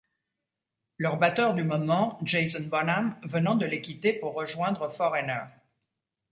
[0.97, 5.43] Leur batteur du moment, Jason Bonham venant de les quitter pour rejoindre Foreigner.